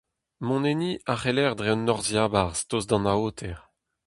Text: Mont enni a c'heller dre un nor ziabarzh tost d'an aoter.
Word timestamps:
Mont 0.45 0.65
enni 0.71 0.91
a 1.11 1.13
c'heller 1.21 1.51
dre 1.57 1.69
un 1.75 1.81
nor 1.85 1.99
ziabarzh 2.07 2.63
tost 2.69 2.87
d'an 2.89 3.09
aoter. 3.13 3.57